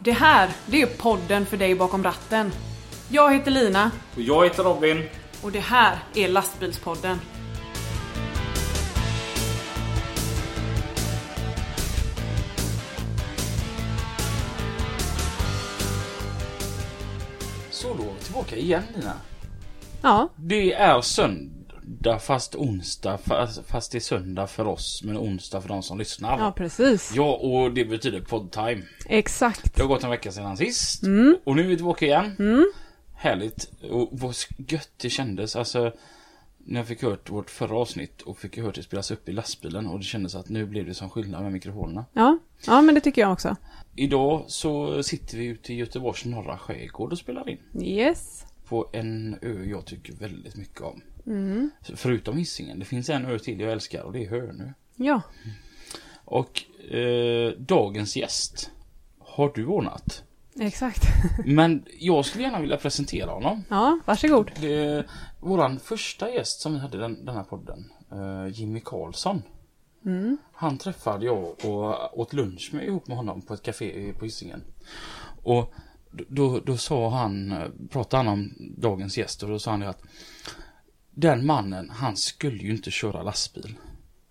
[0.00, 2.52] Det här, det är podden för dig bakom ratten.
[3.08, 5.08] Jag heter Lina Och jag heter Robin.
[5.42, 7.18] och det här är Lastbilspodden.
[17.70, 19.12] Så då tillbaka igen Lina.
[20.02, 21.57] Ja, Det är söndag
[22.20, 26.38] fast onsdag fast, fast det är söndag för oss men onsdag för de som lyssnar.
[26.38, 27.12] ja precis.
[27.14, 28.82] Ja, och det betyder poddtime.
[29.06, 29.74] Exakt.
[29.74, 31.02] Det har gått en vecka sedan sist.
[31.02, 31.36] Mm.
[31.44, 32.36] Och nu är vi tillbaka igen.
[33.14, 33.70] Härligt.
[33.90, 34.34] Och vad
[34.68, 35.56] gött det kändes.
[35.56, 35.92] Alltså,
[36.58, 39.86] när jag fick hört vårt förra avsnitt och fick hört det spelas upp i lastbilen
[39.86, 42.04] och det kändes att nu blev det som skillnad med mikrofonerna.
[42.12, 43.56] Ja, ja men det tycker jag också.
[43.96, 47.58] Idag så sitter vi ute i Göteborgs norra skärgård och spelar in.
[47.82, 48.44] Yes.
[48.68, 51.00] På en ö jag tycker väldigt mycket om.
[51.28, 51.70] Mm.
[51.94, 52.78] Förutom Hisingen.
[52.78, 54.72] Det finns en ö till jag älskar och det är Hönö.
[54.96, 55.22] Ja,
[56.24, 58.70] Och eh, dagens gäst
[59.18, 60.22] har du ordnat.
[60.60, 61.02] exakt.
[61.46, 63.64] Men jag skulle gärna vilja presentera honom.
[63.68, 64.50] Ja, varsågod.
[64.60, 65.04] Det
[65.40, 67.90] våran första gäst som vi hade den, den här podden.
[68.12, 69.42] eh, Jimmy Karlsson.
[70.04, 70.36] Mm.
[70.52, 74.62] Han träffade jag och åt lunch med, ihop med honom på ett café på Hisingen.
[75.42, 75.72] Och
[76.28, 77.54] då, då, sa han,
[77.90, 80.02] pratade han om dagens gäst och då sa han att
[81.20, 83.74] den mannen, han skulle ju inte köra lastbil.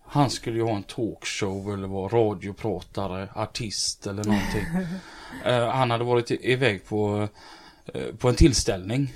[0.10, 4.66] Han skulle ju ha en talkshow eller vara radiopratare, artist eller någonting.
[5.46, 7.28] Eh, han hade varit iväg på,
[7.94, 9.14] eh, på en tillställning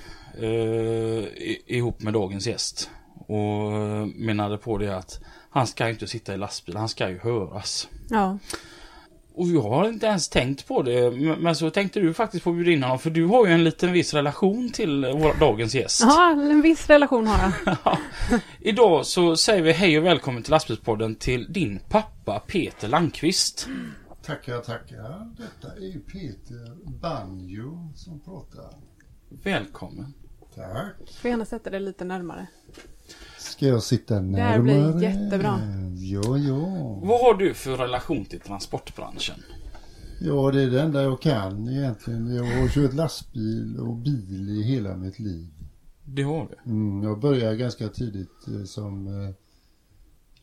[1.38, 2.89] i- ihop med dagens gäst.
[3.27, 3.72] Och
[4.16, 7.88] menade på det att han ska ju inte sitta i lastbil, han ska ju höras.
[8.09, 8.38] Ja.
[9.42, 12.56] Och jag har inte ens tänkt på det, men så tänkte du faktiskt på att
[12.56, 16.02] bjuda in honom, för du har ju en liten viss relation till vår, dagens gäst.
[16.02, 17.98] Ja, en viss relation har jag.
[18.59, 23.67] Idag så säger vi hej och välkommen till Lastbilspodden till din pappa Peter Landqvist.
[24.25, 25.36] Tackar, tackar.
[25.38, 28.73] Detta är Peter Banjo som pratar.
[29.44, 30.14] Välkommen.
[30.55, 31.20] Tack.
[31.22, 32.48] Får gärna sätta det lite närmare.
[33.38, 34.61] Ska jag sitta här närmare?
[34.61, 35.60] blir jättebra.
[35.98, 36.99] Ja, ja.
[37.04, 39.36] Vad har du för relation till transportbranschen?
[40.22, 42.36] Ja, det är det enda jag kan egentligen.
[42.36, 45.48] Jag har kört lastbil och bil i hela mitt liv.
[46.05, 46.71] Det har du.
[46.71, 49.36] Mm, jag började ganska tidigt eh, som eh,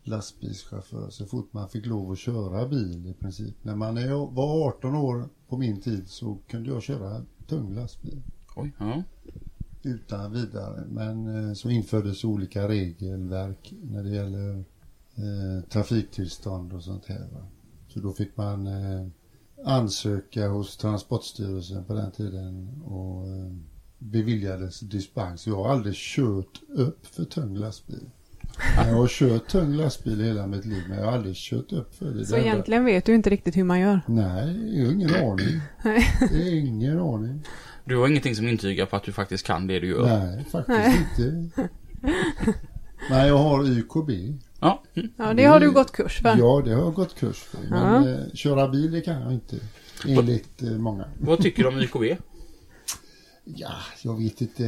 [0.03, 3.55] lastbilschaufför så fort man fick lov att köra bil i princip.
[3.63, 8.23] När man är, var 18 år på min tid så kunde jag köra tung lastbil.
[8.57, 9.03] Oj, ja.
[9.89, 10.85] Utan vidare.
[10.89, 14.65] Men eh, så infördes olika regelverk när det gäller
[15.17, 17.27] eh, trafiktillstånd och sånt här.
[17.33, 17.47] Va?
[17.89, 19.07] Så då fick man eh,
[19.65, 23.53] ansöka hos Transportstyrelsen på den tiden och eh,
[23.99, 25.47] beviljades dispens.
[25.47, 28.11] Jag har aldrig kört upp för tung lastbil.
[28.77, 32.11] Jag har kört tung lastbil hela mitt liv men jag har aldrig kört upp för
[32.11, 32.27] det.
[32.27, 34.01] Så Det egentligen vet du inte riktigt hur man gör.
[34.07, 35.61] Nej, jag har ingen aning.
[36.31, 37.43] Det är ingen aning.
[37.89, 40.07] Du har ingenting som intygar på att du faktiskt kan det du gör?
[40.07, 41.69] Nej, faktiskt inte.
[43.11, 44.11] Nej, jag har YKB.
[44.61, 44.83] Ja.
[44.95, 45.11] Mm.
[45.17, 46.37] Ja, det har du gått kurs för.
[46.39, 47.61] Ja, det har jag gått kurs för.
[47.71, 49.57] Men eh, köra bil det kan jag inte.
[50.07, 51.05] Enligt eh, många.
[51.21, 52.23] Vad tycker du om YKB?
[53.45, 53.73] Ja,
[54.03, 54.65] jag vet inte.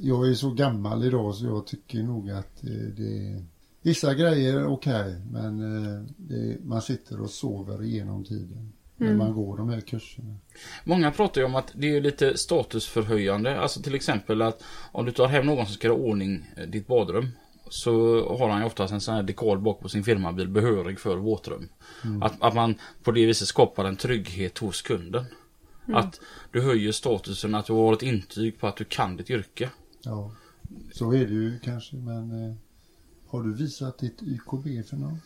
[0.00, 3.44] Jag är så gammal idag så jag tycker nog att eh, det
[3.82, 8.72] Vissa grejer är okej, men eh, det, man sitter och sover igenom tiden.
[9.06, 10.36] När man går de här kurserna.
[10.84, 13.60] Många pratar ju om att det är lite statusförhöjande.
[13.60, 14.62] Alltså till exempel att
[14.92, 17.28] om du tar hem någon som ska göra ordning eh, ditt badrum.
[17.68, 17.92] Så
[18.38, 21.68] har han ju oftast en sån här dekal bak på sin firmabil behörig för våtrum.
[22.22, 25.24] Att, att man på det viset skapar en trygghet hos kunden.
[25.92, 29.70] Att du höjer statusen, att du har ett intyg på att du kan ditt yrke.
[30.02, 30.32] Ja,
[30.92, 32.56] så är det ju kanske, men eh,
[33.26, 35.20] har du visat ditt YKB för någon?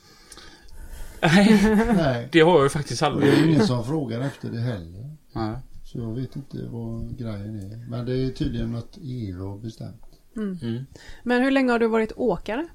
[1.22, 1.60] Nej,
[1.96, 3.50] Nej, det har jag ju faktiskt och det är aldrig.
[3.50, 5.16] ingen som frågar efter det heller.
[5.32, 5.56] Nej.
[5.84, 7.90] Så jag vet inte vad grejen är.
[7.90, 10.02] Men det är tydligen något EU har bestämt.
[10.36, 10.84] Mm.
[11.22, 12.66] Men hur länge har du varit åkare?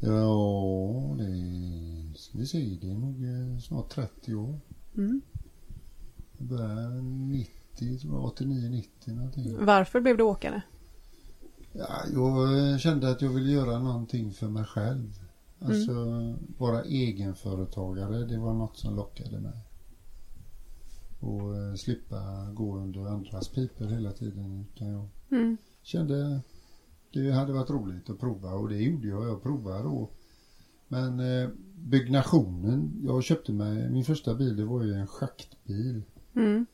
[0.00, 2.78] Ja, det ska vi se.
[2.80, 4.60] Det är nog eh, snart 30 år.
[4.96, 5.20] Mm.
[6.38, 9.64] Jag började 90, tror jag, 89, 90 någonting.
[9.64, 10.62] Varför blev du åkare?
[11.72, 15.12] Ja, jag kände att jag ville göra någonting för mig själv.
[15.58, 15.92] Alltså
[16.58, 19.58] vara egenföretagare, det var något som lockade mig.
[21.20, 24.66] Och eh, slippa gå under andras piper hela tiden.
[24.74, 25.56] Utan jag Mm.
[25.82, 26.40] kände
[27.12, 29.24] det hade varit roligt att prova och det gjorde jag.
[29.28, 30.10] Jag provade då.
[30.88, 36.02] Men eh, byggnationen, jag köpte mig, min första bil det var ju en schaktbil.
[36.36, 36.66] Mm.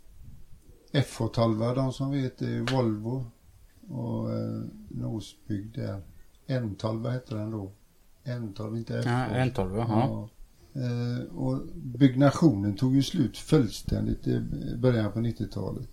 [0.93, 3.27] FH12, de som vet, det är Volvo
[3.89, 6.03] och eh, nosbyggd där.
[6.47, 7.73] N12 hette den då.
[8.39, 9.09] N12, inte FH.
[9.09, 10.29] Ja, en 12 ja.
[10.73, 14.41] Eh, och byggnationen tog ju slut fullständigt i
[14.77, 15.91] början på 90-talet.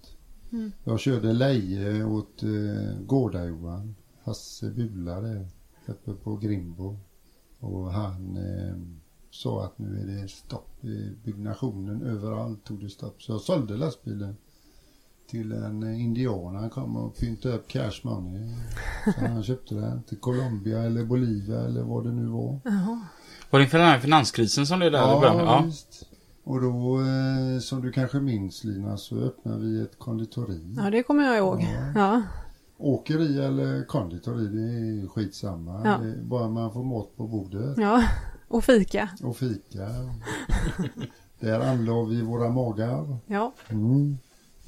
[0.51, 0.72] Mm.
[0.84, 5.48] Jag körde leje åt eh, Gårda-Johan, Hasse Bula där
[5.86, 6.98] uppe på Grimbo.
[7.60, 8.75] Och han eh,
[9.31, 12.01] sa att nu är det stopp i byggnationen.
[12.01, 13.22] Överallt tog det stopp.
[13.22, 14.38] Så jag sålde lastbilen
[15.27, 16.56] till en indian.
[16.56, 18.50] Han kom och pyntade upp cash money.
[19.06, 22.59] Så han köpte den till Colombia eller Bolivia eller vad det nu var.
[22.63, 23.01] Jaha.
[23.50, 25.38] Var det inför den här finanskrisen som det är där början?
[25.38, 25.63] Ja, Ja.
[25.65, 26.03] visst.
[26.44, 30.75] Och då, eh, som du kanske minns Lina, så öppnade vi ett konditori.
[30.77, 31.62] Ja, det kommer jag ihåg.
[31.62, 31.91] Ja.
[32.01, 32.21] Ja.
[32.77, 35.81] Åkeri eller konditori, det är skitsamma.
[35.85, 35.97] Ja.
[35.97, 38.03] Det är bara man får mat på bordet ja.
[38.47, 39.09] Och fika.
[39.24, 39.88] och fika.
[41.39, 43.18] Där anlade vi våra magar.
[43.27, 43.53] Ja.
[43.69, 44.18] Mm.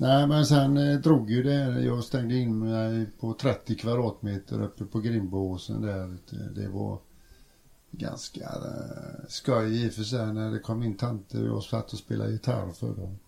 [0.02, 1.82] Nej men sen eh, drog ju det.
[1.82, 6.18] Jag stängde in mig på 30 kvadratmeter uppe på Grimboåsen där.
[6.56, 7.00] Det var
[7.92, 11.94] ganska eh, skoj i och för sig när det kom in tanter och jag satt
[11.94, 13.20] och spelade gitarr för dem.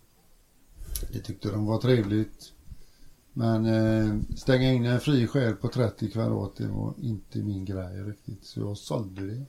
[1.13, 2.53] Det tyckte de var trevligt.
[3.33, 8.03] Men eh, stänga in en fri själ på 30 kvadrat det var inte min grej
[8.03, 8.45] riktigt.
[8.45, 9.45] Så jag sålde det.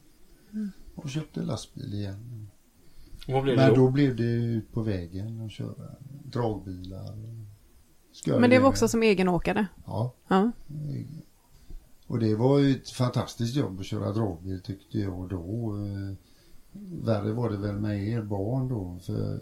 [0.95, 2.33] Och köpte lastbil igen.
[2.35, 3.75] Och vad blev det Men då?
[3.75, 7.17] då blev det ut på vägen och köra dragbilar.
[8.13, 9.67] Skoj Men det var också som egenåkare.
[9.87, 10.15] Ja.
[10.29, 10.53] Ja.
[12.07, 15.77] Och det var ju ett fantastiskt jobb att köra dragbil tyckte jag då.
[15.77, 16.17] Eh,
[17.05, 18.99] Värre var det väl med er barn då.
[19.07, 19.41] För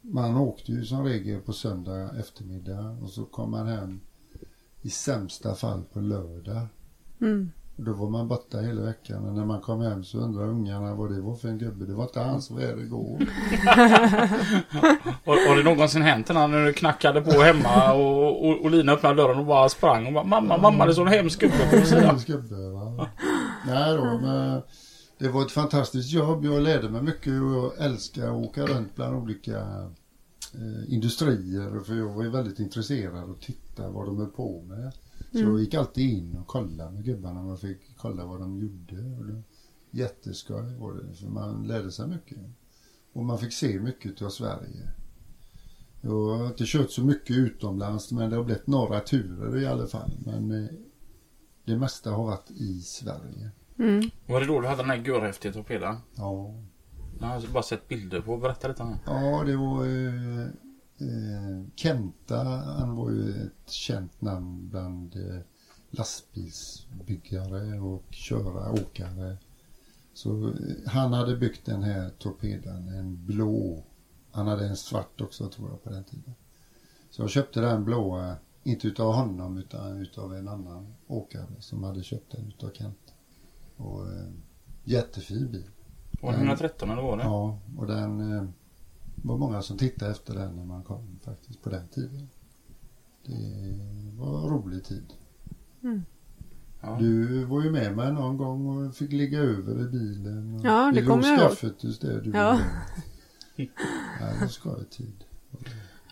[0.00, 4.00] man åkte ju som regel på söndag eftermiddag och så kom man hem
[4.82, 6.66] i sämsta fall på lördag.
[7.20, 7.50] Mm.
[7.80, 11.10] Då var man borta hela veckan och när man kom hem så undrade ungarna vad
[11.10, 11.86] det var för en gubbe.
[11.86, 13.18] Det var inte han som var här igår.
[15.24, 19.14] Har, har det någonsin hänt när du knackade på hemma och, och, och Lina öppnade
[19.14, 22.20] dörren och bara sprang och bara Mamma, mamma det står en hemsk gubbe på sidan.
[22.26, 23.08] Gubbe, va?
[23.66, 24.62] Nej då, men
[25.18, 26.44] det var ett fantastiskt jobb.
[26.44, 29.56] Jag lärde mig mycket och jag älskar att åka runt bland olika
[30.54, 31.84] eh, industrier.
[31.84, 34.92] För jag var ju väldigt intresserad och titta vad de höll på med.
[35.32, 37.42] Så jag gick alltid in och kollade med gubbarna.
[37.42, 39.02] Man fick kolla vad de gjorde.
[39.18, 39.42] Och det,
[39.90, 42.38] jätteskoj var det, för man lärde sig mycket.
[43.12, 44.88] Och man fick se mycket av Sverige.
[46.00, 49.86] Jag har inte kört så mycket utomlands men det har blivit några turer i alla
[49.86, 50.10] fall.
[50.24, 50.70] Men eh,
[51.64, 53.50] det mesta har varit i Sverige.
[53.78, 54.10] Mm.
[54.26, 55.96] Var det då du hade den här görhäftiga torpeden?
[56.14, 56.54] Ja,
[57.20, 58.36] Jag har bara sett bilder på.
[58.36, 58.98] Berätta lite om den.
[59.06, 60.46] ja det var eh,
[61.76, 62.44] Kenta,
[62.78, 65.40] han var ju ett känt namn bland eh,
[65.90, 69.36] lastbilsbyggare och köra, åkare.
[70.14, 70.54] Så eh,
[70.86, 73.84] han hade byggt den här torpeden, en blå.
[74.30, 76.34] Han hade en svart också tror jag på den tiden.
[77.10, 82.02] Så jag köpte den blåa, inte utav honom utan utav en annan åkare som hade
[82.02, 83.12] köpt den utav Kenta.
[83.76, 84.28] Och eh,
[84.84, 85.70] jättefin bil.
[86.20, 87.22] Var det 113 eller var det?
[87.22, 88.44] Ja, och den eh,
[89.22, 92.28] var många som tittade efter den när man kom faktiskt på den tiden.
[93.26, 93.32] Det
[94.18, 95.12] var en rolig tid.
[96.80, 96.96] Ja.
[97.00, 100.54] Du var ju med mig någon gång och fick ligga över i bilen.
[100.54, 101.48] Och Ja, det kommer jag ihåg.
[101.50, 102.60] skaffet just det du Ja.
[104.20, 105.24] Ja, det var skoj tid.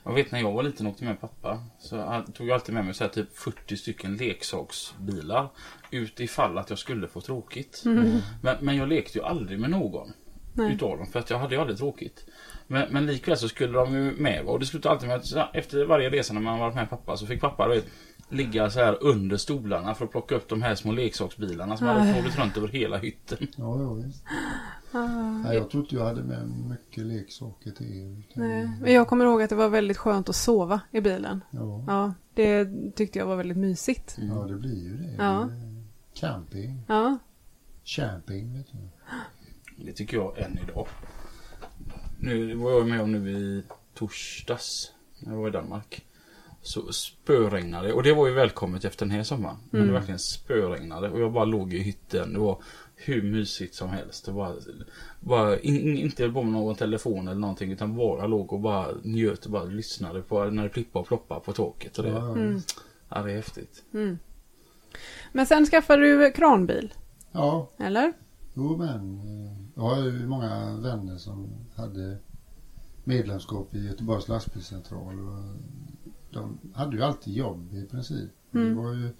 [0.05, 1.65] Jag vet när jag var liten och åkte med pappa.
[1.79, 5.53] Så han tog jag alltid med mig så här, typ 40 stycken leksaksbilar.
[5.91, 7.83] Ut ifall att jag skulle få tråkigt.
[7.85, 10.13] Men, men jag lekte ju aldrig med någon.
[10.57, 10.73] Nej.
[10.75, 11.07] Utav dem.
[11.07, 12.27] För att jag hade ju aldrig tråkigt.
[12.67, 14.45] Men, men likväl så skulle de ju med.
[14.45, 17.27] Och det slutade alltid med att efter varje resa när man varit med pappa så
[17.27, 17.87] fick pappa vet,
[18.29, 22.13] ligga så här under stolarna för att plocka upp de här små leksaksbilarna som hade
[22.13, 23.39] knådat runt över hela hytten.
[23.57, 24.25] Ja, ja visst.
[24.93, 25.07] Ah,
[25.45, 28.23] Nej, jag tror inte jag hade med mycket leksaker till er.
[28.35, 28.71] nej.
[28.81, 31.41] Men jag kommer ihåg att det var väldigt skönt att sova i bilen.
[31.51, 31.85] Ja.
[31.87, 34.17] Ja, det tyckte jag var väldigt mysigt.
[34.19, 35.15] ja, det blir ju det.
[35.19, 35.49] Ja.
[36.15, 36.83] Camping.
[36.89, 37.19] Ja,
[37.85, 38.79] Camping, vet du.
[39.77, 40.87] Det tycker jag än idag.
[42.21, 43.63] Nu var jag med om nu i
[43.95, 44.93] torsdags.
[45.19, 46.05] När jag var i Danmark.
[46.63, 49.57] Så spöregnade och det var ju välkommet efter den här sommaren.
[49.71, 52.33] Men det verkligen spöregnade och jag bara låg i hytten.
[52.33, 52.63] Det var
[52.97, 54.25] hur mysigt som helst.
[54.27, 54.57] Det var
[55.21, 58.87] bara in, in, inte på med någon telefon eller någonting utan bara låg och bara
[59.03, 61.99] njöt och bara lyssnade på när det plippade och ploppade på taket.
[61.99, 62.61] Och det, Mm.
[63.09, 63.85] ja, det är häftigt.
[65.33, 66.95] men sen skaffade du kranbil,
[67.33, 68.13] ja, eller?
[68.57, 69.19] Jo men.
[69.19, 72.19] eh, Jag har ju många vänner som hade
[73.05, 75.19] medlemskap i Göteborgs lastbilscentral.
[75.21, 75.57] Och
[76.33, 78.31] de hade ju alltid jobb i princip.
[78.51, 79.15] Det var ju,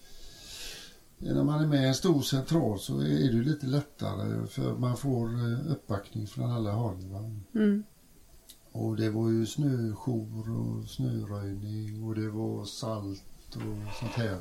[1.19, 4.75] när man är med i en stor central så är det ju lite lättare för
[4.79, 7.07] man får eh, uppbackning från alla håll.
[7.07, 7.31] Va?
[7.55, 7.85] Mm.
[8.73, 13.25] Och det var ju snöjour och snöröjning och det var salt
[13.57, 14.39] och sånt här.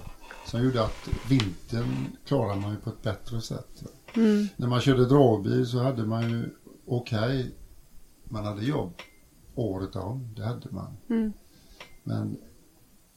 [0.48, 3.84] Som gjorde att vintern klarar man ju på ett bättre sätt.
[4.18, 4.48] Mm.
[4.58, 6.50] När man körde dragbil så hade man ju
[6.86, 7.56] okej,
[8.24, 8.94] man hade jobb
[9.56, 10.98] året om, det hade man.
[11.10, 11.34] Mm.
[12.04, 12.38] Men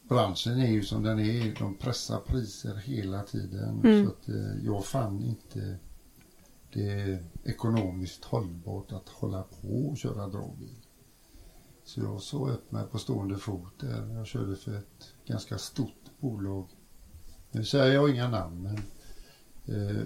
[0.08, 3.80] branschen är ju som den är, de pressar priser hela tiden.
[3.84, 4.04] Mm.
[4.06, 5.78] Så att eh, jag fann inte
[6.72, 10.78] det ekonomiskt hållbart att hålla på och köra dragbil.
[11.84, 14.14] Så jag såg upp mig på stående fot där.
[14.14, 16.68] Jag körde för ett ganska stort bolag.
[17.50, 18.76] Nu säger jag inga namn men
[19.76, 20.02] eh,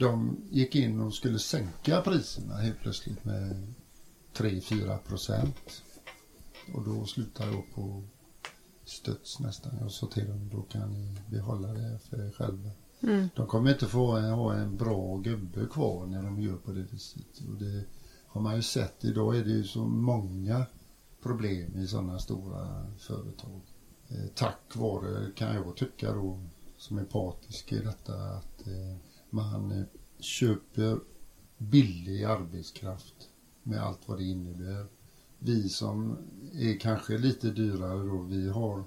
[0.00, 3.74] de gick in och skulle sänka priserna helt plötsligt med
[4.34, 5.82] 3-4 procent.
[6.74, 8.02] Och då slutade jag på
[8.84, 9.72] studs nästan.
[9.80, 12.70] Jag sa till dem, då kan ni behålla det för er själva.
[13.00, 13.28] Mm.
[13.36, 16.82] De kommer inte få en, ha en bra gubbe kvar när de gör på det
[16.92, 17.38] viset.
[17.48, 17.84] Och det
[18.26, 19.04] har man ju sett.
[19.04, 20.66] Idag är det ju så många
[21.22, 23.60] problem i sådana stora företag.
[24.08, 26.40] Eh, tack vare, kan jag tycka då,
[26.76, 28.96] som är partisk i detta, att eh,
[29.30, 29.84] man eh,
[30.18, 30.98] köper
[31.58, 33.14] billig arbetskraft
[33.62, 34.86] med allt vad det innebär.
[35.38, 36.16] Vi som
[36.54, 38.84] är kanske lite dyrare då, vi har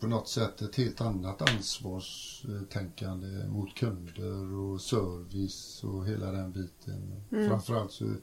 [0.00, 7.22] på något sätt ett helt annat ansvarstänkande mot kunder och service och hela den biten.
[7.32, 7.48] Mm.
[7.48, 8.14] Framförallt så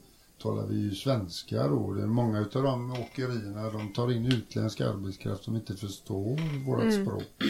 [0.42, 1.92] talar vi ju svenska då.
[1.92, 6.82] Det är många av de åkerierna de tar in utländsk arbetskraft som inte förstår vårt
[6.82, 7.04] Mm.
[7.04, 7.42] språk.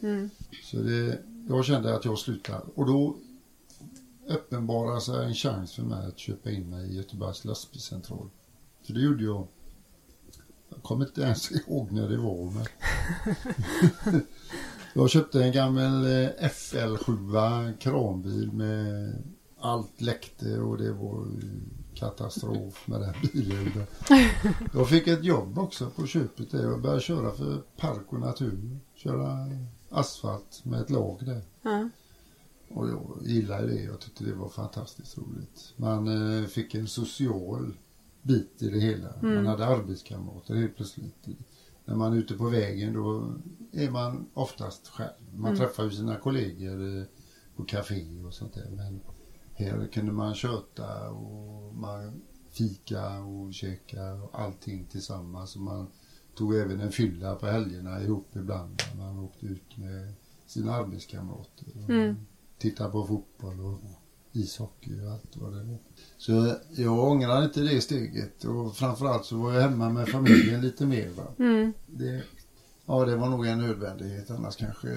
[0.00, 0.30] Mm.
[0.64, 1.18] Så det,
[1.48, 2.62] jag kände att jag slutade.
[2.74, 3.16] Och då
[4.28, 8.30] uppenbarade sig alltså, en chans för mig att köpa in mig i Göteborgs lastbilscentral.
[8.86, 9.48] För det gjorde jag.
[10.68, 12.50] Jag kommer inte ens ihåg när det var.
[12.50, 12.66] Men
[14.94, 19.12] jag köpte en gammal eh, FL7 kranbil med
[19.58, 21.26] allt läckte och det var
[21.94, 23.86] katastrof med den bilen.
[24.72, 26.62] Jag fick ett jobb också på köpet där.
[26.62, 28.80] Jag började köra för Park och Natur.
[28.94, 29.50] Köra
[29.90, 31.42] asfalt med ett lag där.
[31.70, 31.90] Mm.
[32.68, 33.82] Och jag gillade det.
[33.82, 35.72] Jag tyckte det var fantastiskt roligt.
[35.76, 36.08] Man
[36.40, 37.72] eh, fick en social
[38.22, 39.12] bit i det hela.
[39.12, 39.34] Mm.
[39.34, 41.26] Man hade arbetskamrater helt plötsligt.
[41.84, 43.34] När man är ute på vägen då
[43.72, 45.10] är man oftast själv.
[45.34, 45.58] Man Mm.
[45.58, 47.04] träffar ju sina kollegor eh,
[47.56, 48.70] på café och sånt där.
[48.70, 49.00] Men
[49.54, 55.56] här kunde man köta och man fika och käka och allting tillsammans.
[55.56, 55.86] Och man
[56.34, 58.82] tog även en fylla på helgerna ihop ibland.
[58.96, 60.12] när Man åkte ut med
[60.46, 61.66] sina arbetskamrater.
[61.88, 62.16] Mm.
[62.58, 63.78] Tittade på fotboll och
[64.32, 65.78] ishockey och allt vad det var.
[66.18, 70.86] Så jag ångrar inte det steget och framförallt så var jag hemma med familjen lite
[70.86, 71.08] mer.
[71.08, 71.24] Va?
[71.38, 71.72] Mm.
[71.86, 72.22] Det,
[72.86, 74.30] ja, det var nog en nödvändighet.
[74.30, 74.96] Annars kanske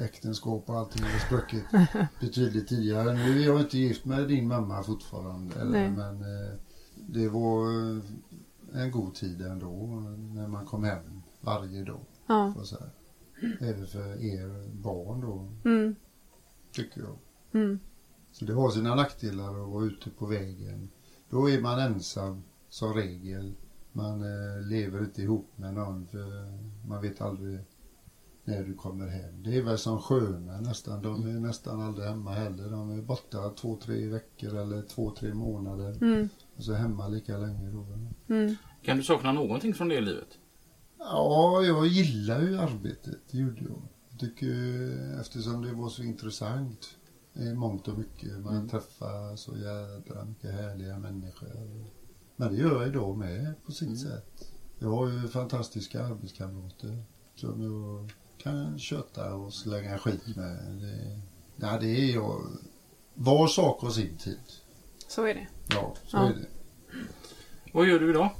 [0.00, 1.64] äktenskap och allting hade spruckit
[2.20, 3.12] betydligt tidigare.
[3.14, 5.54] Nu är jag inte gift med din mamma fortfarande.
[5.60, 5.90] Eller, Nej.
[5.90, 6.52] men eh,
[7.08, 8.02] det var eh,
[8.82, 9.70] en god tid ändå
[10.34, 12.00] när man kom hem varje dag.
[12.26, 12.54] Ja.
[12.64, 12.90] Säga.
[13.60, 15.94] Även för er barn då, Mm.
[16.78, 17.18] Tycker jag.
[17.52, 17.78] Mm.
[18.32, 20.88] Så det har sina nackdelar att vara ute på vägen.
[21.30, 23.54] Då är man ensam som regel.
[23.92, 26.28] Man eh, lever inte ihop med någon för
[26.88, 27.60] man vet aldrig
[28.44, 29.42] när du kommer hem.
[29.42, 31.02] Det är väl som sjömän nästan.
[31.02, 32.70] De är nästan aldrig hemma heller.
[32.70, 35.96] De är borta två, tre veckor eller två, tre månader.
[36.00, 36.28] Mm.
[36.56, 37.86] Och så hemma lika länge då.
[38.34, 38.56] Mm.
[38.82, 40.38] Kan du sakna någonting från det livet?
[40.98, 43.18] Ja, jag gillar ju arbetet.
[43.30, 43.82] Det gjorde jag.
[44.18, 46.88] Tycker, eftersom det var så intressant
[47.34, 48.38] i mångt och mycket.
[48.38, 48.68] Man Mm.
[48.68, 51.84] träffar så jädra mycket härliga människor.
[52.36, 53.98] Men det gör jag idag med på sitt Mm.
[53.98, 54.52] sätt.
[54.78, 57.02] Jag har ju fantastiska arbetskamrater
[57.34, 60.56] som jag kan köta och slänga skit med.
[60.80, 61.20] Det,
[61.56, 62.42] nej, det är jag.
[63.14, 64.38] Var sak har sin tid.
[65.08, 65.46] Så är det.
[65.70, 66.28] Ja, så Ja.
[66.28, 66.46] är det.
[67.72, 68.30] Vad gör du idag?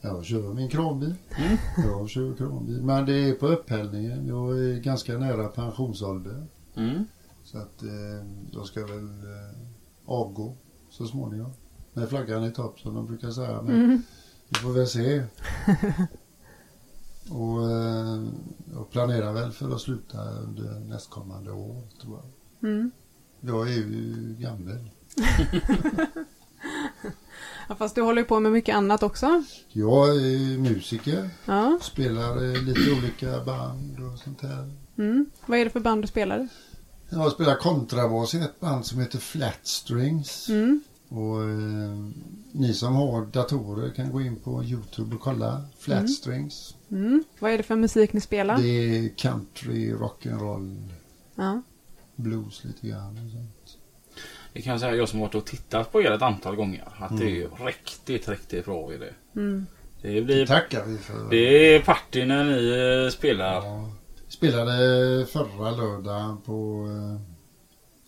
[0.00, 1.14] Jag kör min kranbil.
[1.38, 1.56] Mm.
[1.76, 2.82] Jag kör kranbil.
[2.82, 4.26] Men det är på upphällningen.
[4.26, 6.46] Jag är ganska nära pensionsålder.
[6.76, 7.04] Mm.
[7.44, 9.58] Så att eh, jag ska väl eh,
[10.06, 10.54] avgå
[10.90, 11.52] så småningom.
[11.92, 13.62] Med flaggan i topp som de brukar säga.
[13.62, 14.02] Men Mm.
[14.48, 15.22] vi får väl se.
[17.30, 18.24] Och eh,
[18.74, 22.20] jag planerar väl för att sluta under nästkommande år tror
[22.60, 22.70] jag.
[22.70, 22.90] Mm.
[23.40, 24.90] Jag är ju gammal.
[27.68, 29.42] Ja, fast du håller ju på med mycket annat också.
[29.72, 31.30] Jag är musiker.
[31.44, 31.78] Ja.
[31.82, 34.70] Spelar eh, lite olika band och sånt här.
[34.98, 35.26] Mm.
[35.46, 36.48] Vad är det för band du spelar?
[37.10, 40.48] Jag spelar kontrabas i ett band som heter Flat Strings.
[40.48, 40.80] Mm.
[41.08, 42.08] Och eh,
[42.52, 46.08] ni som har datorer kan gå in på Youtube och kolla Flat Mm.
[46.08, 46.74] Strings.
[46.90, 47.24] Mm.
[47.38, 48.58] Vad är det för musik ni spelar?
[48.58, 50.88] Det är country, rock'n'roll,
[51.34, 51.62] Ja.
[52.16, 53.77] blues lite grann och sånt.
[54.58, 57.18] Det kan jag säga, jag som varit och tittat på er ett antal gånger, att
[57.18, 57.66] det är Mm.
[57.66, 59.14] riktigt, riktigt bra i det.
[59.36, 59.66] Mm.
[60.02, 60.46] Det Det blir...
[60.46, 61.30] tackar vi för.
[61.30, 63.54] Det är party när ni eh, spelar.
[63.54, 63.90] Ja.
[64.28, 66.86] Spelade förra lördagen på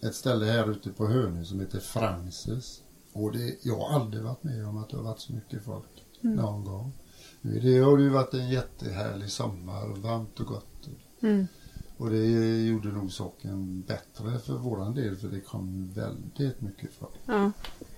[0.03, 2.81] eh, ett ställe här ute på Hönö som heter Frances.
[3.13, 6.05] Och det, jag har aldrig varit med om att det har varit så mycket folk
[6.21, 6.93] någon gång.
[7.43, 10.89] Det har det ju varit en jättehärlig sommar, varmt och gott.
[11.23, 11.47] Mm.
[12.01, 12.27] Och det
[12.67, 17.15] gjorde nog saken bättre för våran del för det kom väldigt mycket folk.
[17.27, 17.53] Ja.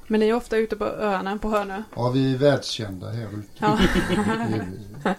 [0.09, 1.83] Men ni är ofta ute på öarna på Hönö?
[1.97, 3.49] Ja, vi är världskända här ute.
[3.59, 3.79] Ja.
[5.03, 5.17] Det.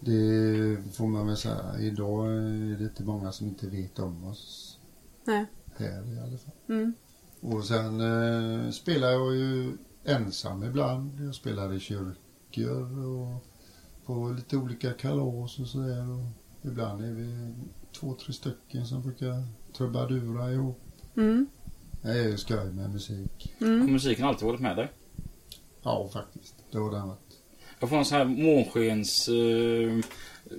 [0.00, 1.78] Det får man väl säga.
[1.78, 4.78] Idag är det inte många som inte vet om oss
[5.24, 5.46] Nej.
[5.76, 6.54] här i alla fall.
[6.68, 6.94] Mm.
[7.40, 11.20] Och sen eh, spelar jag ju ensam ibland.
[11.20, 13.44] Jag spelar i kyrkor och
[14.06, 16.10] på lite olika kalas och sådär.
[16.10, 17.54] Och ibland är vi
[18.00, 19.42] två, tre stycken som brukar
[19.76, 20.80] trubadura ihop.
[21.16, 21.46] Mm.
[22.02, 23.54] Det är ju skoj med musik.
[23.60, 23.92] Har Mm.
[23.92, 24.92] musiken alltid varit med dig?
[25.82, 26.54] Ja, faktiskt.
[26.72, 27.18] Det har den varit.
[27.80, 29.98] Jag får en sån här månskens eh,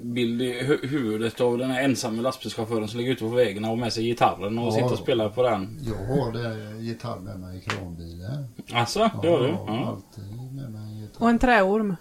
[0.03, 3.69] bild i hu- huvudet av den här ensamma lastbilschauffören som ligger ute på vägen och
[3.69, 4.71] har med sig gitarren och Ja.
[4.71, 5.79] sitter och spelar på den.
[5.85, 8.45] Jag har det gitarr med mig i kranbilen.
[8.73, 9.47] Alltså, det har du?
[9.47, 9.85] Ja.
[9.87, 11.23] alltid med mig en gitarr.
[11.23, 11.95] Och en träorm.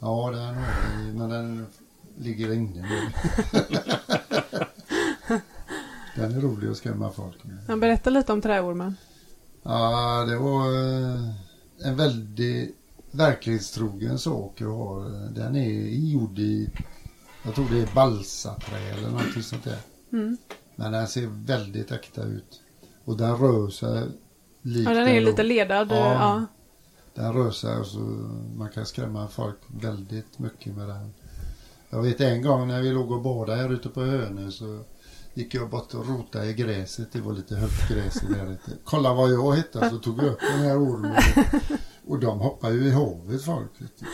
[0.00, 1.66] Ja, den har vi, men den
[2.18, 3.00] ligger inne nu.
[6.16, 7.58] den är rolig att skrämma folk med.
[7.68, 8.96] Ja, berätta lite om träormen.
[9.62, 11.34] Ja, det var eh,
[11.84, 12.76] en väldigt
[13.10, 15.04] verklighetstrogen sak jag har.
[15.30, 16.70] Den är gjord i,
[17.42, 19.78] jag tror det är balsaträ eller någonting sånt där.
[20.12, 20.36] Mm.
[20.76, 22.62] Men den ser väldigt äkta ut.
[23.04, 24.08] Och den rör sig
[24.62, 25.88] likt Ja, den är lite ledad.
[25.90, 26.12] Ja.
[26.12, 26.46] Ja.
[27.14, 27.98] Den rör sig och så
[28.56, 31.14] man kan skrämma folk väldigt mycket med den.
[31.90, 34.84] Jag vet en gång när vi låg och badade här ute på Hönö så
[35.34, 37.12] gick jag bort och rotade i gräset.
[37.12, 38.74] Det var lite högt gräs i närheten.
[38.84, 41.16] Kolla vad jag hittade så tog jag upp den här ormen.
[42.06, 43.70] Och de hoppar ju i havet folk.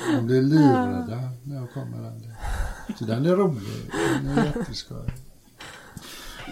[0.07, 2.37] De blir livrädda när jag kommer där.
[2.99, 3.93] Så den är rolig.
[4.23, 5.07] Den är jätteskoj.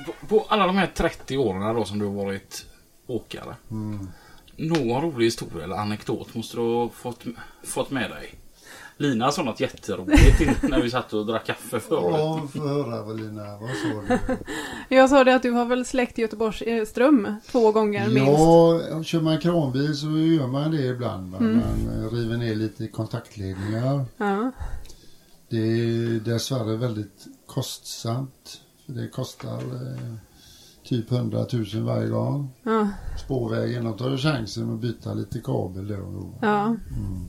[0.07, 2.67] På, på alla de här 30 åren då som du har varit
[3.07, 3.57] åkare.
[3.71, 4.09] Mm.
[4.57, 7.25] Någon rolig historia eller anekdot måste du ha fått,
[7.62, 8.35] fått med dig.
[8.97, 12.15] Lina sa något jätteroligt när vi satt och drack kaffe förut.
[12.19, 13.59] Ja, få höra Evelina.
[13.59, 14.37] Vad sa du?
[14.97, 18.31] Jag sa det att du har väl släckt Göteborgs eh, ström två gånger minst.
[18.31, 21.35] Ja, kör man kranbil så gör man det ibland.
[21.35, 21.57] Mm.
[21.57, 24.05] Man eh, river ner lite kontaktledningar.
[24.17, 24.50] Ja.
[25.49, 28.61] Det är dessvärre väldigt kostsamt.
[28.87, 30.15] För det kostar eh,
[30.85, 32.50] typ 100 000 varje gång.
[32.63, 32.89] Ja.
[33.25, 36.35] Spårvägen, de tar ju chansen att byta lite kabel då.
[36.41, 36.65] Ja.
[36.67, 37.28] Mm.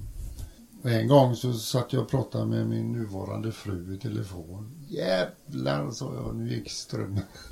[0.83, 4.71] Och en gång så satt jag och pratade med min nuvarande fru i telefon.
[4.89, 7.23] Jävlar, sa jag, nu gick strömmen.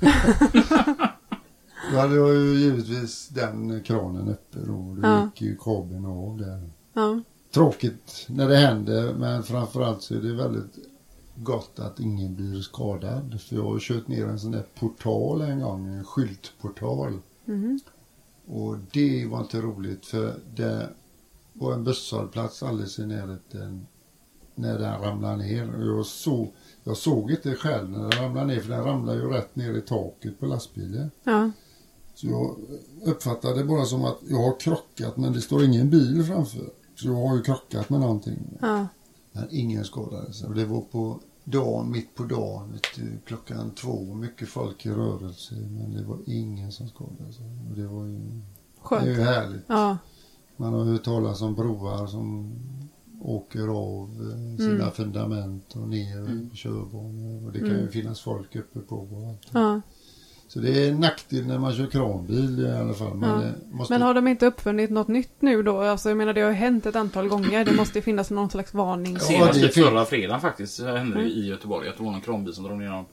[1.92, 4.94] Då hade jag ju givetvis den kranen uppe då.
[4.94, 5.24] Då Ja.
[5.24, 6.70] gick ju kabeln av där.
[6.92, 7.20] Ja.
[7.54, 10.78] Tråkigt när det händer men framförallt så är det väldigt
[11.36, 13.40] gott att ingen blir skadad.
[13.40, 17.18] För jag har kört ner en sån där portal en gång, en skyltportal.
[17.44, 17.80] Mhm.
[18.46, 20.88] Och det var inte roligt för det
[21.52, 23.86] var en busshållplats alldeles i närheten
[24.54, 25.86] när den ramlade ner.
[25.96, 29.56] Jag, såg, jag såg inte själv när den ramlade ner för den ramlade ju rätt
[29.56, 31.10] ner i taket på lastbilen.
[31.24, 31.50] Ja.
[32.14, 32.56] Så jag
[33.04, 36.70] uppfattade det bara som att jag har krockat men det står ingen bil framför.
[36.94, 38.58] Så jag har ju krockat med någonting.
[38.60, 38.86] Ja.
[39.32, 40.44] Men ingen skadades.
[40.44, 42.78] Och det var på dagen, mitt på dagen,
[43.24, 44.14] klockan två.
[44.14, 47.38] Mycket folk i rörelse men det var ingen som skadades.
[47.38, 48.40] Och det var ju,
[48.90, 49.64] det är ju härligt.
[49.66, 49.98] Ja.
[50.56, 52.52] Man har hört talas om broar som
[53.22, 54.90] åker av eh, sina Mm.
[54.90, 56.50] fundament och ner Mm.
[56.50, 57.46] på körbanor.
[57.46, 57.80] Och det kan Mm.
[57.80, 59.48] ju finnas folk uppe på och allt.
[59.52, 59.80] Ja.
[60.48, 63.14] Så det är en nackdel när man kör kranbil i alla fall.
[63.14, 63.46] Man Ja.
[63.46, 63.94] eh, måste...
[63.94, 65.80] Men har de inte uppfunnit något nytt nu då?
[65.80, 67.64] Alltså jag menar det har hänt ett antal gånger.
[67.64, 69.14] Det måste ju finnas någon slags varning.
[69.14, 71.26] Ja, Senast det är typ förra fredagen faktiskt hände det Mm.
[71.26, 73.04] i Göteborg att det var en kranbil som drog ner någon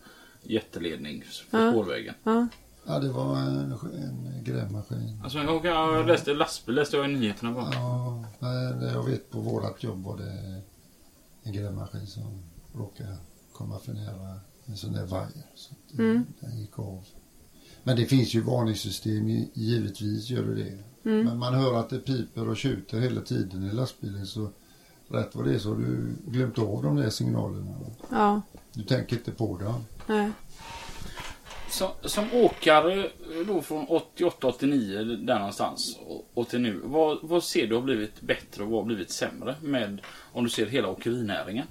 [0.44, 1.72] jätteledning på Ja.
[1.72, 2.14] spårvägen.
[2.24, 2.48] Ja.
[2.86, 5.22] Ja, det var en, en grävmaskin.
[5.24, 7.74] Alltså, jag, jag läste lastbil läste jag i nyheterna bara.
[7.74, 10.62] Ja, nej, det jag vet på vårat jobb var det
[11.44, 13.18] en grävmaskin som råkade
[13.54, 15.46] komma för nära en sån där vajer.
[15.56, 16.26] Så det- Mm.
[16.40, 17.04] den gick av.
[17.84, 20.84] Men det finns ju varningssystem, givetvis gör det det.
[21.10, 21.26] Mm.
[21.26, 24.50] Men man hör att det piper och tjuter hela tiden i lastbilen så
[25.08, 27.76] rätt vad det är så har du glömt av de där signalerna.
[28.12, 28.42] Ja.
[28.74, 29.86] Du tänker inte på dem.
[30.08, 30.32] Nej.
[31.72, 33.10] Så, som åkare
[33.48, 36.82] då från 88-89 där någonstans och, och till nu.
[36.84, 40.02] Vad, vad ser du har blivit bättre och vad har blivit sämre med
[40.34, 41.68] om du ser hela åkerinäringen?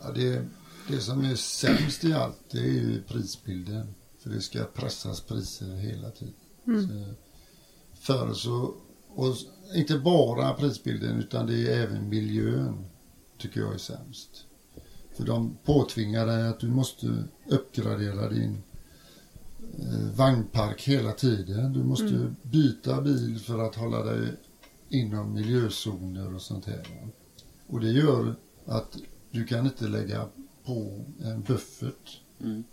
[0.00, 0.46] Ja, det,
[0.88, 3.94] det som är sämst i allt det är ju prisbilden.
[4.22, 6.34] För det ska pressas priser hela tiden.
[6.66, 6.88] Mm.
[6.88, 7.14] Så,
[8.00, 8.74] förr så,
[9.08, 9.36] och
[9.74, 12.84] inte bara prisbilden utan det är även miljön
[13.38, 14.46] tycker jag är sämst.
[15.16, 18.62] För de påtvingar dig att du måste uppgradera din
[19.78, 21.72] eh, vagnpark hela tiden.
[21.72, 22.36] Du måste Mm.
[22.42, 24.28] byta bil för att hålla dig
[24.88, 26.82] inom miljözoner och sånt här.
[27.66, 28.34] Och det gör
[28.66, 28.96] att
[29.30, 30.26] du kan inte lägga
[30.64, 32.20] på en buffert.
[32.40, 32.64] Mm.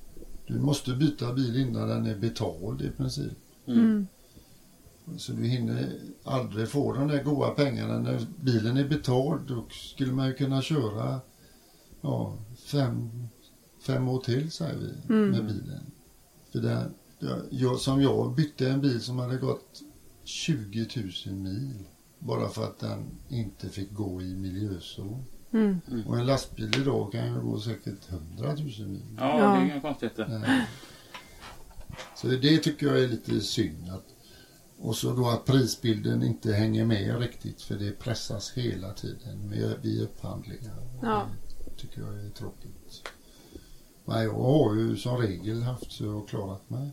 [0.48, 3.38] Du måste byta bil innan den är betald i princip.
[3.68, 4.08] Mm.
[5.18, 5.90] Så du hinner
[6.24, 9.42] aldrig få de där goda pengarna när bilen är betald.
[9.48, 11.20] Då skulle man ju kunna köra
[12.02, 12.38] ja,
[12.72, 13.10] fem,
[13.82, 15.30] fem år till säger vi Mm.
[15.30, 15.92] med bilen.
[16.52, 19.82] För det, det, jag, som jag bytte en bil som hade gått
[20.24, 20.88] 20
[21.26, 21.74] 000 mil
[22.20, 25.26] bara för att den inte fick gå i miljözon.
[25.52, 25.80] Mm.
[26.08, 28.56] Och en lastbil idag kan ju gå säkert 100 000
[28.88, 29.02] mil.
[29.20, 29.52] Ja, Ja.
[29.52, 30.28] det är inga konstigheter.
[30.48, 30.68] Nej.
[32.16, 33.90] Så det tycker jag är lite synd.
[33.90, 34.06] Att,
[34.80, 39.76] och så då att prisbilden inte hänger med riktigt för det pressas hela tiden med,
[39.82, 40.78] vid upphandlingar.
[41.02, 41.28] Ja.
[41.66, 43.04] Det tycker jag är tråkigt.
[44.06, 46.90] Men jag har ju som regel haft så och klarat mig.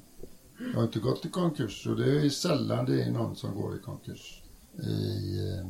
[0.59, 3.77] Jag har inte gått i konkurs och det är sällan det är någon som går
[3.77, 4.43] i konkurs.
[4.83, 5.67] I eh,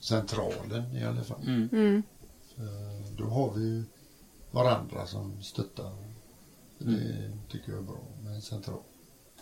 [0.00, 1.42] centralen i alla fall.
[1.42, 1.68] Mm.
[1.72, 2.02] Mm.
[3.16, 3.84] Då har vi ju
[4.50, 5.92] varandra som stöttar.
[6.78, 8.82] Det tycker jag är bra med en central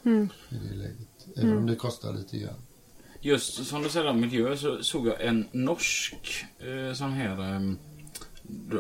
[0.03, 0.29] Mm.
[0.51, 1.27] i det läget.
[1.37, 2.63] Även om det kostar lite grann.
[3.21, 7.55] Just som du säger om miljö så såg jag en norsk eh, sån här...
[7.55, 7.61] Eh,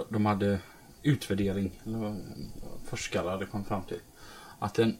[0.09, 0.61] de hade
[1.03, 2.17] utvärdering, eller vad
[2.85, 4.01] forskare hade kommit fram till.
[4.59, 4.97] Att en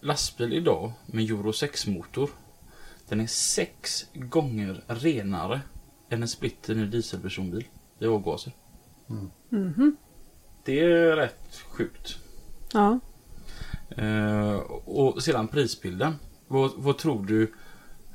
[0.00, 2.30] lastbil idag med Euro 6-motor
[3.08, 5.60] den är sex gånger renare
[6.08, 7.64] än en splitter ny dieselpersonbil
[7.98, 8.52] i avgaser.
[9.48, 9.96] Mhm.
[10.64, 12.18] Det är rätt sjukt.
[12.72, 12.98] Ja.
[13.96, 16.14] Eh, och sedan prisbilden.
[16.48, 17.54] Vad, vad tror du?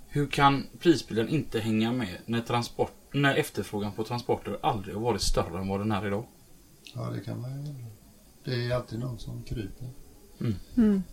[0.08, 5.22] Hur kan prisbilden inte hänga med när, transport, när efterfrågan på transporter aldrig har varit
[5.22, 6.26] större än vad den är idag?
[6.94, 7.74] Ja, det kan man ju.
[8.44, 9.90] Det är alltid någon som kryper.
[10.76, 11.04] Mm.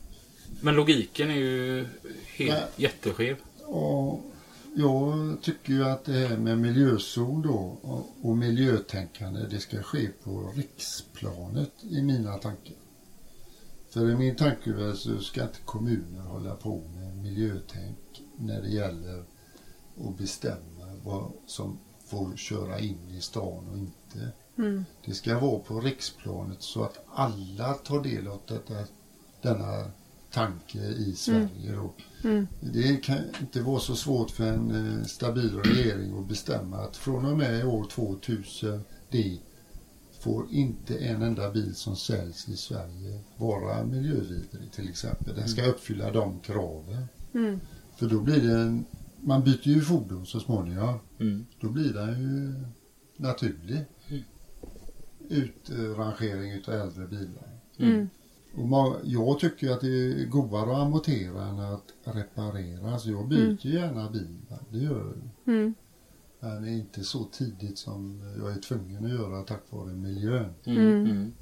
[0.60, 1.86] Men logiken är ju
[2.36, 2.68] helt Nej.
[2.76, 3.36] jätteskev.
[3.66, 4.20] Och
[4.74, 10.08] jag tycker ju att det här med miljözon då och, och miljötänkande det ska ske
[10.22, 12.76] på riksplanet i mina tankar.
[13.90, 19.24] För i min tankevärld så ska inte kommuner hålla på med miljötänk när det gäller
[20.00, 24.32] att bestämma vad som får köra in i stan och inte.
[24.58, 24.84] Mm.
[25.04, 28.74] Det ska vara på riksplanet så att alla tar del av detta,
[29.42, 29.90] denna
[30.30, 31.72] tanke i Sverige.
[31.72, 31.94] Då.
[32.24, 32.46] Mm.
[32.60, 37.24] Det kan inte vara så svårt för en eh, stabil regering att bestämma att från
[37.24, 39.38] och med år 2000 det
[40.20, 45.34] får inte en enda bil som säljs i Sverige vara miljövidrig till exempel.
[45.34, 47.06] Den ska uppfylla de kraven.
[47.34, 47.60] Mm.
[47.96, 48.84] För då blir det en,
[49.20, 50.98] man byter ju fordon så småningom.
[51.20, 51.46] Mm.
[51.60, 52.64] Då blir den ju
[53.16, 53.84] naturlig.
[55.28, 57.48] Utrangering utav äldre bilar.
[57.78, 58.08] Mm.
[58.54, 59.86] Och ma- jag tycker att det
[60.22, 62.98] är godare att amortera än att reparera.
[62.98, 64.36] Så jag byter ju gärna bil.
[64.70, 65.54] Det gör jag.
[65.54, 65.74] Mm.
[66.40, 70.50] Men inte så tidigt som jag är tvungen att göra tack vare miljön.
[70.64, 70.78] Mm.
[70.78, 71.06] Mm.
[71.10, 71.32] Mm.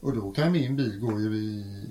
[0.00, 1.24] Och då kan min bil gå i,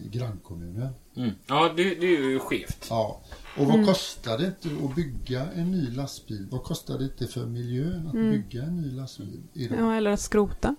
[0.05, 0.89] i grannkommunen.
[1.15, 1.31] Mm.
[1.47, 2.87] Ja, det, det är ju skevt.
[2.89, 3.21] Ja.
[3.57, 6.47] Och vad kostar det inte att bygga en ny lastbil?
[6.51, 8.31] Vad kostar det inte för miljön att Mm.
[8.31, 9.77] bygga en ny lastbil idag?
[9.79, 10.75] Ja, eller att skrota.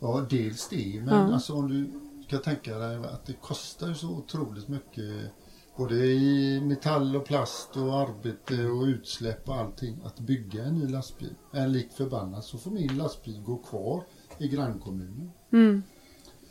[0.00, 1.00] Ja, dels det.
[1.04, 1.34] Men Ja.
[1.34, 1.90] alltså om du
[2.28, 5.32] kan tänka dig att det kostar ju så otroligt mycket.
[5.76, 9.98] Både i metall och plast och arbete och utsläpp och allting.
[10.04, 11.34] Att bygga en ny lastbil.
[11.52, 14.02] En lik förbannat så får min lastbil gå kvar
[14.38, 15.30] i grannkommunen.
[15.52, 15.82] Mm.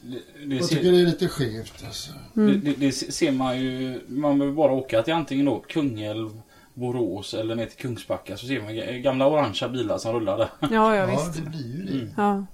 [0.02, 2.12] Det, det, Jag ser, tycker det är lite skevt alltså.
[2.34, 4.02] det, det, det ser man ju.
[4.08, 6.42] Man behöver bara åka till antingen då Kungälv,
[6.74, 10.50] Borås eller ner till Kungsbacka så ser man ga- gamla orangea bilar som rullar där.
[10.60, 11.44] Ja, ja Ja, visst.
[11.44, 11.92] det blir ju det.
[12.00, 12.10] Mm.
[12.18, 12.46] Ja.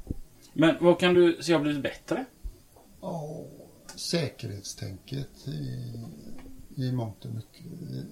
[0.53, 2.25] Men vad kan du se har blivit bättre?
[3.01, 3.45] Ja,
[3.95, 5.93] säkerhetstänket i,
[6.75, 7.65] i mångt och mycket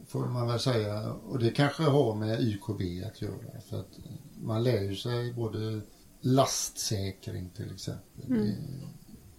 [0.08, 1.14] får man väl säga.
[1.14, 3.62] Och det kanske har med YKB att göra.
[3.70, 4.00] För att
[4.42, 5.82] man lär ju sig både
[6.22, 8.26] lastsäkring till exempel.
[8.26, 8.46] Mm.
[8.46, 8.56] Det,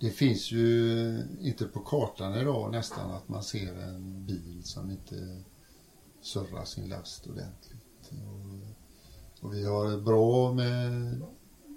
[0.07, 5.43] det finns ju inte på kartan idag nästan att man ser en bil som inte
[6.23, 8.11] surrar sin last ordentligt.
[8.11, 11.15] Och, och vi har bra med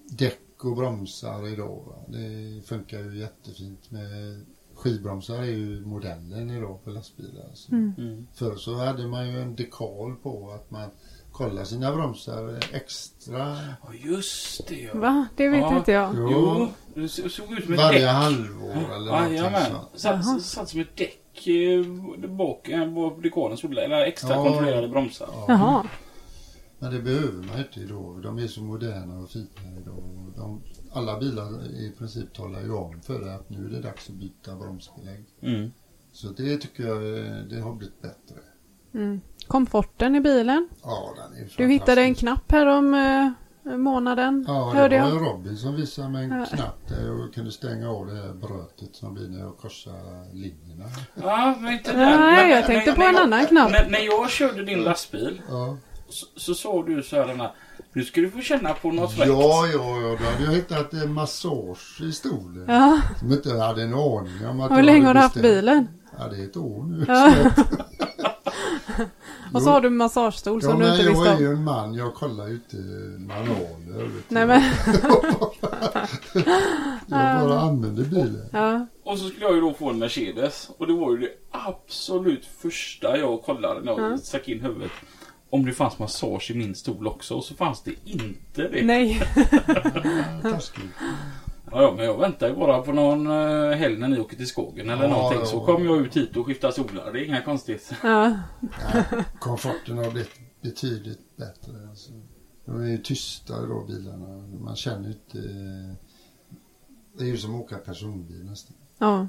[0.09, 0.39] däck
[0.71, 1.83] bromsar idag.
[1.87, 1.95] Va?
[2.07, 4.41] Det funkar ju jättefint med
[4.75, 7.45] skivbromsar är ju modellen idag på lastbilar.
[7.53, 7.93] Så Mm.
[7.97, 8.27] Mm.
[8.33, 10.89] Förr så hade man ju en dekal på att man
[11.31, 14.75] kollar sina bromsar extra Ja, just det.
[14.75, 14.99] Ja.
[14.99, 15.27] Va?
[15.35, 15.77] Det vet Ja.
[15.77, 16.15] inte jag.
[16.17, 16.29] Jo.
[16.31, 16.67] Jo,
[17.01, 18.09] det så- såg ut som ett varje däck.
[18.09, 19.61] halvår eller någonting Jajamän.
[19.65, 19.99] sånt.
[20.25, 21.85] Satt, satt som ett däck eh,
[22.29, 24.43] bak eh, på dekalen eller extra Ja.
[24.43, 25.29] kontrollerade bromsar.
[25.31, 25.45] Ja.
[25.47, 25.83] Jaha.
[26.85, 28.21] Men det behöver man inte idag.
[28.23, 30.33] De är så moderna och fina idag.
[30.37, 30.61] De,
[30.93, 34.15] alla bilar i princip talar ju om för det att nu är det dags att
[34.15, 35.25] byta bromsbelägg.
[35.41, 35.71] Mm.
[36.11, 37.01] Så det tycker jag
[37.49, 38.35] det har blivit bättre.
[38.93, 39.21] Mm.
[39.47, 40.69] Komforten i bilen.
[40.83, 44.45] Ja, den är Du hittade en knapp här om eh, månaden.
[44.47, 45.13] Ja, det hörde var jag.
[45.17, 46.45] ju Robin som visade mig en Ja.
[46.45, 50.85] knapp där jag kunde stänga av det här brötet som blir när jag korsar linjerna.
[51.21, 51.99] Ja, men inte den.
[51.99, 53.71] Nej, Men- jag tänkte när- på när en jag- annan knapp.
[53.71, 55.77] När, när jag körde din lastbil Ja,
[56.09, 57.51] så, så sa du så här, Anna,
[57.93, 59.27] nu ska du få känna på något fräckt.
[59.29, 62.65] ja, ja, ja, då hade jag hittat en massage i stolen.
[62.67, 65.41] Ja, Som inte jag hade en aning om att hur jag länge har du haft
[65.41, 65.87] bilen?
[66.19, 67.05] Ja, det är ett år nu.
[67.07, 67.33] Ja.
[69.53, 71.41] Och så har du en massagestol Ja, som du inte jag visste är om.
[71.41, 72.75] ju en man, jag kollar ju inte
[73.19, 74.11] manualer.
[74.27, 74.61] Nej men,
[77.07, 78.49] Jag bara använder bilen.
[78.51, 78.87] ja.
[79.03, 80.69] Och så skulle jag ju då få en Mercedes.
[80.77, 84.17] Och det var ju det absolut första jag kollade när jag Ja.
[84.17, 84.91] stack in huvudet.
[85.49, 87.33] Om det fanns massage i min stol också.
[87.35, 88.83] Och så fanns det inte det.
[88.85, 89.21] Nej.
[91.71, 94.47] Ja, ja, men jag väntar ju bara på någon uh, helg när ni åker till
[94.47, 95.39] skogen eller Ja, någonting.
[95.39, 95.45] ja.
[95.45, 97.13] Så kommer jag ut hit och skiftar solar.
[97.13, 97.97] Det är inga konstigheter.
[98.03, 98.39] Ja.
[99.39, 100.31] Komforten har blivit
[100.61, 101.71] betydligt bättre.
[101.89, 102.11] Alltså.
[102.65, 104.47] De är ju tystare då bilarna.
[104.59, 105.37] Man känner inte...
[107.17, 108.75] Det är ju som att åka personbil nästan.
[108.97, 109.27] Ja.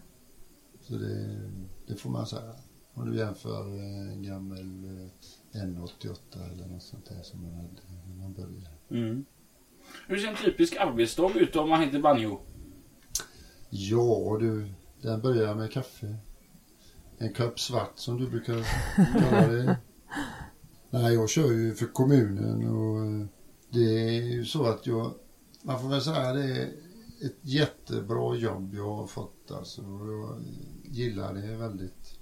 [0.80, 1.40] Så det,
[1.86, 2.52] det får man säga.
[2.94, 5.08] Om du jämför eh, en gammal eh,
[5.56, 7.68] N88 eller något sånt där som man hade
[8.08, 8.70] när man började.
[8.90, 9.24] Mm.
[10.06, 12.40] Hur ser en typisk arbetsdag ut om man heter banjo?
[13.70, 16.16] Ja du, den börjar med kaffe.
[17.18, 18.66] En kopp svart som du brukar
[19.12, 19.76] kalla det.
[20.90, 23.26] Nej, jag kör ju för kommunen och eh,
[23.70, 25.14] det är ju så att jag,
[25.62, 26.66] man får väl säga det är
[27.26, 29.82] ett jättebra jobb jag har fått alltså.
[29.82, 30.42] Jag
[30.84, 32.18] gillar det väldigt.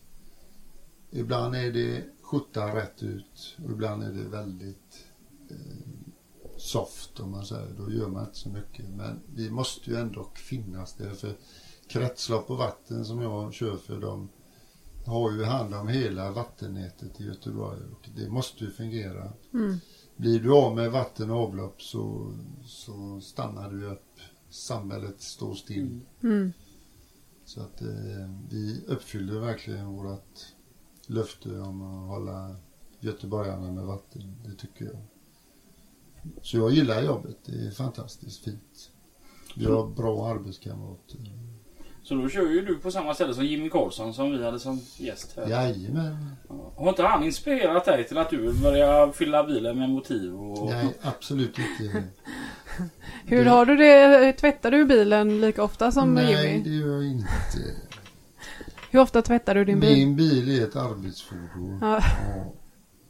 [1.11, 5.07] Ibland är det skjortan rätt ut och ibland är det väldigt
[5.51, 5.57] eh,
[6.57, 7.75] soft om man säger.
[7.79, 8.89] Då gör man inte så mycket.
[8.89, 11.37] Men vi måste ju ändå finnas där för
[11.89, 14.29] kretslopp och vatten som jag kör för dem
[15.07, 19.33] har ju hand om hela vattennätet i Göteborg och det måste ju fungera.
[19.53, 19.77] Mm.
[20.17, 24.21] Blir du av med vatten och avlopp så, så stannar du upp.
[24.51, 26.01] Samhället står still.
[26.23, 26.53] Mm.
[27.45, 30.54] Så att eh, vi uppfyllde verkligen vårt
[31.11, 32.57] löfte om att hålla
[33.01, 34.35] göteborgarna med vatten.
[34.45, 34.97] Det tycker jag.
[36.43, 37.37] Så jag gillar jobbet.
[37.47, 38.91] Det är fantastiskt fint.
[39.57, 41.19] Vi har bra arbetskamrater.
[42.03, 44.81] Så då kör ju du på samma ställe som Jimmy Karlsson som vi hade som
[44.99, 45.49] gäst här.
[45.49, 46.37] Jajamän.
[46.77, 50.35] Har inte han inspirerat dig till att du vill börja fylla bilen med motiv?
[50.35, 50.71] Och...
[50.71, 52.05] Nej, absolut inte.
[53.25, 54.33] Hur Det- har du det?
[54.33, 56.65] Tvättar du bilen lika ofta som Nej, Jimmy?
[56.65, 57.29] det gör jag inte.
[58.95, 59.97] Hur ofta tvättar du din bil?
[60.07, 61.79] Min bil är ett arbetsfordon.
[61.81, 62.01] Ja.
[62.01, 62.53] Ja.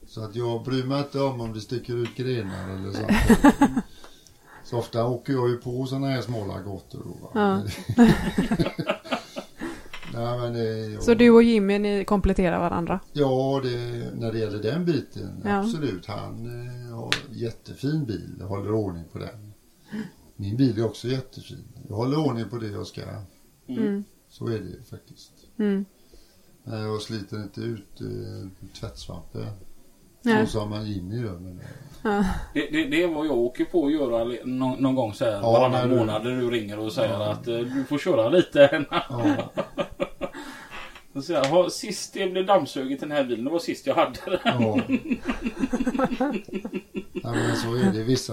[0.06, 3.12] Så att jag bryr mig inte om om det sticker ut grenar eller sånt.
[4.64, 7.30] Så ofta åker jag ju på sådana här smala gator då.
[7.34, 7.56] Ja.
[10.14, 13.00] Nej, men det, jag, Så du och Jimmy ni kompletterar varandra?
[13.12, 15.58] Ja, det, när det gäller den biten, Ja.
[15.58, 16.06] absolut.
[16.06, 16.46] Han
[16.90, 19.52] eh, har jättefin bil, håller ordning på den.
[20.36, 21.64] Min bil är också jättefin.
[21.88, 23.02] Jag håller ordning på det jag ska.
[23.66, 24.04] Mm.
[24.28, 25.43] Så är det faktiskt.
[25.58, 25.84] Mm.
[26.64, 28.48] Nej, Jag sliter inte ut eh,
[28.80, 29.46] tvättsvampen.
[30.22, 31.58] Så som man Jimmy gör.
[32.02, 32.24] Ja.
[32.54, 35.32] Det, det, det är vad jag åker på att göra någon, någon gång så här
[35.32, 37.32] Ja, varannan när du- månad när du ringer och säger Ja.
[37.32, 38.86] att eh, du får köra lite.
[38.90, 39.52] ja,
[41.22, 43.94] Så jag, "Ha, sist det blev dammsugit i den här bilen, det var sist jag
[43.94, 44.38] hade den.
[44.44, 44.80] ja.
[47.22, 48.02] ja, men så är det.
[48.04, 48.32] Vissa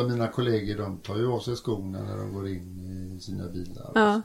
[0.00, 2.78] av mina kollegor de tar ju av sig skorna när de går in
[3.16, 3.92] i sina bilar.
[3.94, 4.22] Ja.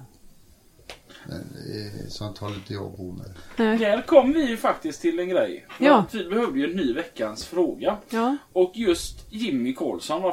[1.28, 3.34] Men eh, sånt håller inte jag på med.
[3.58, 3.78] Nej.
[3.78, 5.66] Där kom vi ju faktiskt till en grej.
[5.80, 6.06] Ja.
[6.14, 7.98] Vi behövde ju en ny veckans fråga.
[8.10, 8.38] Ja.
[8.54, 10.30] Och just Jimmy Karlsson, var,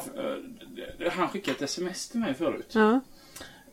[0.98, 2.70] eh, han skickade ett sms till mig förut.
[2.72, 3.00] Ja.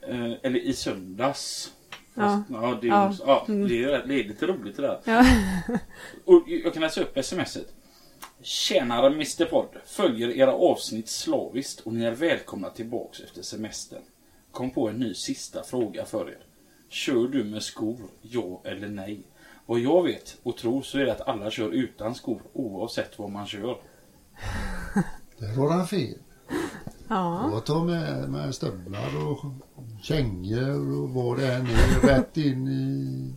[0.02, 1.72] Eh, eller i söndags.
[2.14, 2.22] Ja.
[2.24, 3.14] Fast, ja, det, är, Ja.
[3.26, 3.46] ja.
[3.48, 3.68] Mm.
[3.68, 5.00] det, är, rätt- det är lite roligt det där.
[5.04, 5.26] Ja.
[6.26, 7.74] Och jag kan läsa upp smset.
[8.42, 9.70] Tjänare Mr Podd.
[9.86, 14.02] Följer era avsnitt slaviskt och ni är välkomna tillbaks efter semestern.
[14.52, 16.38] Kom på en ny sista fråga för er.
[16.90, 18.00] Kör du med skor?
[18.22, 19.24] Ja eller nej?
[19.66, 23.32] Vad jag vet och tror så är det att alla kör utan skor oavsett vad
[23.32, 23.78] man kör.
[25.38, 26.18] Där har han fel.
[27.08, 27.50] Ja.
[27.52, 29.46] Jag tar med, med stövlar och
[30.02, 33.34] kängor och vad det än är rätt in i,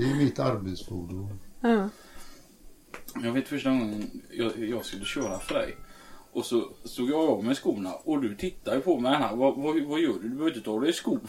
[0.00, 1.38] i mitt arbetsfordon.
[1.60, 1.88] Ja.
[3.22, 5.76] Jag vet första gången jag, jag skulle köra för dig.
[6.32, 9.36] Och så stod jag av med skorna och du tittade ju på mig här.
[9.36, 10.28] Vad, vad, vad gör du?
[10.28, 11.20] Du behöver inte ta av dig skor.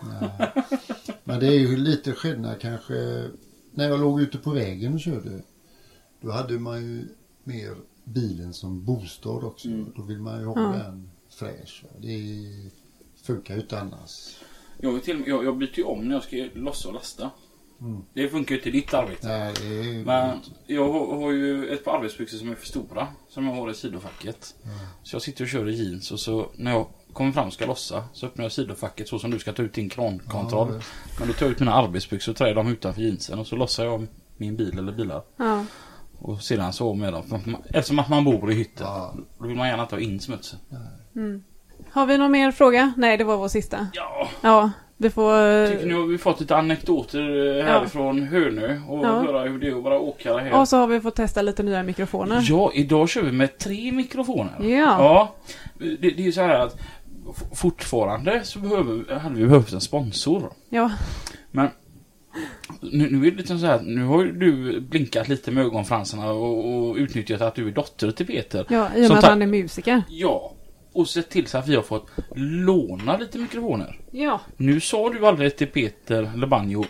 [0.00, 0.48] Ja.
[1.34, 3.28] Men det är ju lite skillnad kanske.
[3.70, 5.42] När jag låg ute på vägen och körde.
[6.20, 7.08] Då hade man ju
[7.44, 9.68] mer bilen som bostad också.
[9.68, 9.92] Mm.
[9.96, 10.78] Då vill man ju ha Ja.
[10.78, 11.84] den fräsch.
[11.98, 12.10] Det
[13.22, 14.36] funkar ju inte annars.
[14.80, 17.30] Jag, till, jag, jag byter ju om när jag ska lossa och lasta.
[18.12, 19.28] Det funkar ju inte i ditt arbete.
[19.28, 20.04] Nej, det är...
[20.04, 23.08] Men jag har, har ju ett par arbetsbyxor som är för stora.
[23.28, 24.54] Som jag har i sidofacket.
[25.02, 27.66] Så jag sitter och kör i jeans och så när jag kommer fram och ska
[27.66, 30.68] lossa så öppnar jag sidofacket så som du ska ta ut din krankontroll.
[30.72, 30.80] Ja,
[31.18, 33.84] Men då tar jag ut mina arbetsbyxor och trär dem utanför jeansen och så lossar
[33.84, 35.22] jag min bil eller bilar.
[35.36, 35.64] Ja.
[36.18, 37.22] Och sedan så med dem.
[37.28, 38.86] För att man- Eftersom att man bor i hytten.
[38.86, 39.14] Ja.
[39.38, 40.58] Då vill man gärna ta in smutsen.
[41.90, 42.92] Har vi någon mer fråga?
[42.96, 43.86] Nej, det var vår sista.
[43.92, 45.66] Ja, Ja, du får...
[45.72, 49.20] tycker ni har vi fått lite anekdoter eh, härifrån Hönö och Ja.
[49.20, 50.60] höra hur det är att vara åkare här.
[50.60, 52.46] Och så har vi fått testa lite nya mikrofoner.
[52.48, 54.54] Ja, idag kör vi med tre mikrofoner.
[54.60, 54.68] Ja.
[54.98, 55.34] Ja,
[55.78, 56.76] det, det är ju så här att
[57.54, 60.52] fortfarande så behöver, hade vi behövt en sponsor.
[60.68, 60.90] Ja.
[61.50, 61.68] Men
[62.80, 66.32] nu, nu är det liksom så här, nu har ju du blinkat lite med ögonfransarna
[66.32, 68.66] och, och utnyttjat att du är dotter till Peter.
[68.68, 70.02] Ja, i och med att han är musiker.
[70.08, 70.52] Ja,
[70.92, 74.00] och sett till så att vi har fått låna lite mikrofoner.
[74.10, 74.40] Ja.
[74.56, 76.84] Nu sa du aldrig till Peter, eller Banjo,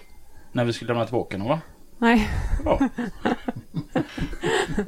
[0.53, 1.61] när vi skulle lämna tillbaka dem va?
[1.99, 2.29] Nej,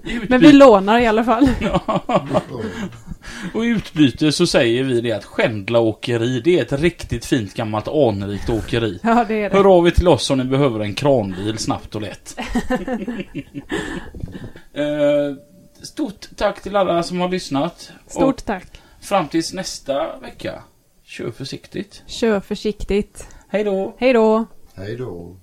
[0.03, 1.49] utbyte, men vi lånar i alla fall.
[3.55, 7.55] och i utbyte så säger vi det att Skändla åkeri, det är ett riktigt fint
[7.55, 9.01] gammalt anrikt åkeri.
[9.03, 9.57] Ja, det är det.
[9.57, 12.39] Hör av er till oss om ni behöver en kranbil snabbt och lätt.
[14.75, 15.35] Eh,
[15.83, 17.93] Stort tack till alla som har lyssnat.
[18.07, 18.67] Stort tack.
[18.99, 20.63] Och fram tills nästa vecka,
[21.05, 22.03] kör försiktigt.
[22.07, 23.27] Kör försiktigt.
[23.49, 23.97] Hej då!
[23.99, 24.47] Hej då.
[24.75, 25.37] Hej då.